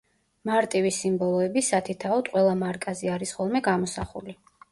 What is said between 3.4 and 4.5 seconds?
ხოლმე გამოსახული.